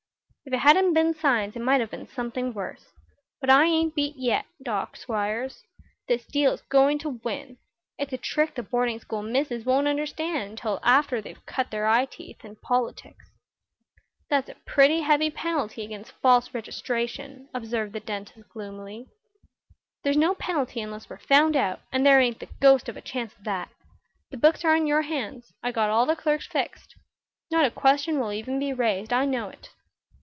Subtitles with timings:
[0.43, 2.87] "If it hadn't been signs it might have been something worse.
[3.39, 4.97] But I ain't beaten yet, Doc.
[4.97, 5.63] Squiers.
[6.09, 7.57] This deal is going to win.
[7.99, 12.03] It's a trick the boarding school misses won't understand until after they've cut their eye
[12.05, 13.29] teeth in politics."
[14.29, 19.07] "There's a pretty heavy penalty against false registration," observed the dentist, gloomily.
[20.03, 23.31] "There's no penalty unless we're found out, and there ain't the ghost of a chance
[23.37, 23.69] of that.
[24.31, 26.95] The books are in your hands; I got all the clerks fixed.
[27.51, 29.13] Not a question will even be raised.
[29.13, 29.69] I know it.